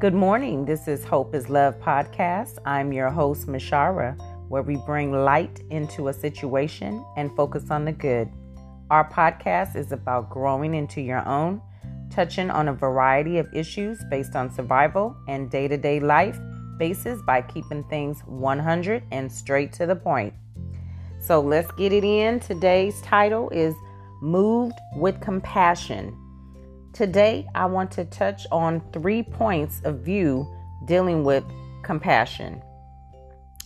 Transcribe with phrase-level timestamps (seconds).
[0.00, 0.64] Good morning.
[0.64, 2.58] This is Hope is Love podcast.
[2.64, 4.16] I'm your host, Mashyra,
[4.48, 8.30] where we bring light into a situation and focus on the good.
[8.90, 11.60] Our podcast is about growing into your own,
[12.10, 16.38] touching on a variety of issues based on survival and day to day life
[16.78, 20.32] basis by keeping things 100 and straight to the point.
[21.20, 22.38] So let's get it in.
[22.38, 23.74] Today's title is
[24.22, 26.16] Moved with Compassion.
[26.92, 30.52] Today, I want to touch on three points of view
[30.86, 31.44] dealing with
[31.82, 32.62] compassion.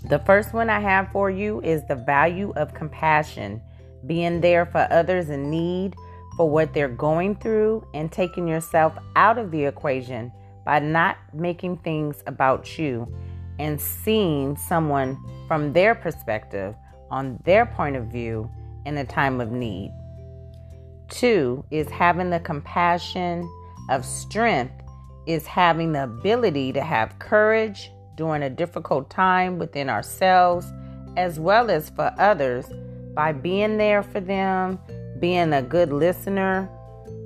[0.04, 3.62] The first one I have for you is the value of compassion,
[4.06, 5.94] being there for others in need,
[6.36, 10.32] for what they're going through, and taking yourself out of the equation
[10.64, 13.06] by not making things about you
[13.58, 16.74] and seeing someone from their perspective,
[17.10, 18.50] on their point of view,
[18.84, 19.92] in a time of need.
[21.12, 23.48] Two is having the compassion
[23.90, 24.72] of strength,
[25.26, 30.72] is having the ability to have courage during a difficult time within ourselves
[31.18, 32.64] as well as for others
[33.14, 34.78] by being there for them,
[35.20, 36.68] being a good listener,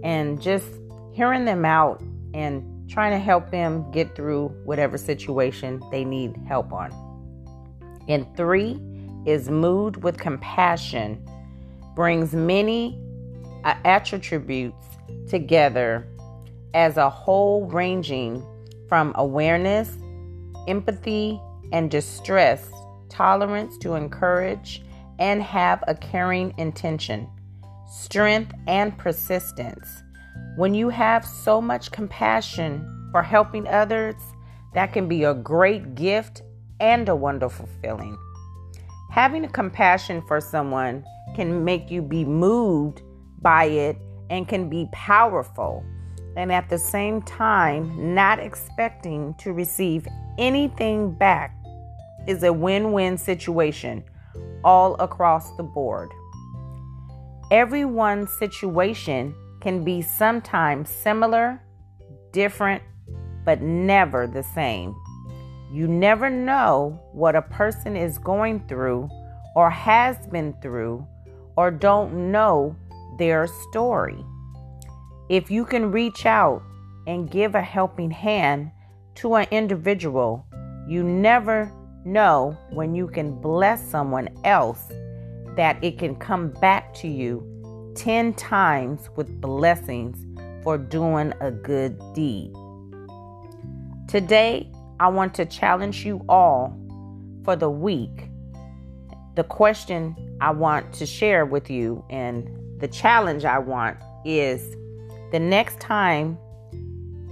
[0.02, 0.66] and just
[1.12, 2.02] hearing them out
[2.34, 6.92] and trying to help them get through whatever situation they need help on.
[8.08, 8.80] And three
[9.26, 11.24] is moved with compassion,
[11.94, 13.00] brings many
[13.66, 14.86] Uh, attributes
[15.28, 16.06] together
[16.72, 18.40] as a whole, ranging
[18.88, 19.98] from awareness,
[20.68, 21.40] empathy,
[21.72, 22.70] and distress,
[23.08, 24.84] tolerance to encourage
[25.18, 27.28] and have a caring intention,
[27.90, 30.00] strength, and persistence.
[30.54, 34.14] When you have so much compassion for helping others,
[34.74, 36.42] that can be a great gift
[36.78, 38.16] and a wonderful feeling.
[39.10, 43.02] Having a compassion for someone can make you be moved
[43.42, 43.96] by it
[44.30, 45.84] and can be powerful.
[46.36, 50.06] And at the same time, not expecting to receive
[50.38, 51.56] anything back
[52.26, 54.04] is a win win situation
[54.64, 56.10] all across the board.
[57.50, 61.62] Everyone's situation can be sometimes similar,
[62.32, 62.82] different,
[63.44, 64.94] but never the same.
[65.72, 69.08] You never know what a person is going through
[69.54, 71.06] or has been through
[71.56, 72.76] or don't know
[73.18, 74.24] their story.
[75.28, 76.62] If you can reach out
[77.06, 78.70] and give a helping hand
[79.16, 80.46] to an individual,
[80.88, 81.72] you never
[82.04, 84.92] know when you can bless someone else
[85.56, 87.42] that it can come back to you
[87.96, 90.24] 10 times with blessings
[90.62, 92.52] for doing a good deed.
[94.08, 96.78] Today, I want to challenge you all
[97.44, 98.30] for the week.
[99.34, 102.48] The question I want to share with you and
[102.78, 104.76] the challenge I want is
[105.32, 106.38] the next time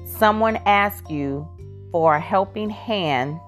[0.05, 1.49] someone asks you
[1.93, 3.38] for a helping hand,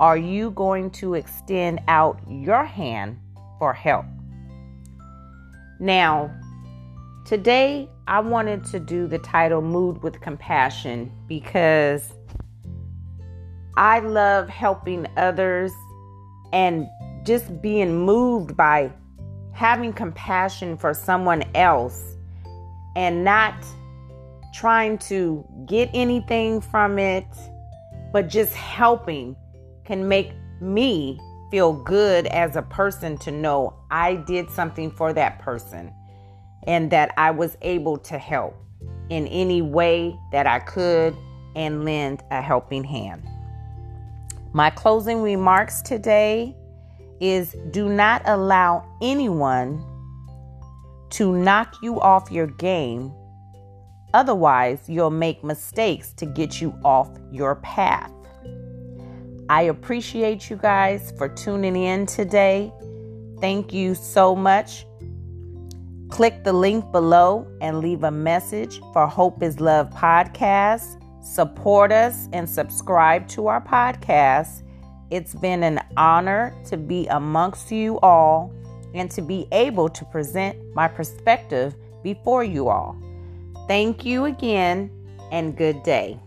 [0.00, 3.18] are you going to extend out your hand
[3.58, 4.04] for help?
[5.78, 6.34] Now,
[7.24, 12.12] today I wanted to do the title Moved with Compassion because
[13.76, 15.72] I love helping others
[16.52, 16.86] and
[17.24, 18.92] just being moved by
[19.52, 22.16] having compassion for someone else
[22.96, 23.54] and not
[24.54, 27.26] trying to get anything from it,
[28.12, 29.36] but just helping
[29.84, 31.18] can make me
[31.50, 35.92] feel good as a person to know I did something for that person
[36.66, 38.56] and that I was able to help
[39.10, 41.16] in any way that I could
[41.54, 43.26] and lend a helping hand.
[44.54, 46.56] My closing remarks today
[47.22, 49.80] is do not allow anyone
[51.10, 53.12] to knock you off your game.
[54.12, 58.10] Otherwise, you'll make mistakes to get you off your path.
[59.48, 62.72] I appreciate you guys for tuning in today.
[63.40, 64.84] Thank you so much.
[66.10, 70.98] Click the link below and leave a message for Hope is Love podcast.
[71.24, 74.62] Support us and subscribe to our podcast
[75.12, 78.50] it's been an honor to be amongst you all
[78.94, 82.96] and to be able to present my perspective before you all.
[83.68, 84.90] Thank you again
[85.30, 86.18] and good day.